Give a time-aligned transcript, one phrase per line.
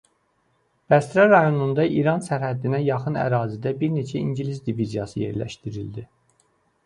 [0.93, 6.07] Bəsrə rayonunda İran sərhədlərinə yaxın əraziyə bir neçə ingilis diviziyası yerləşdirildi.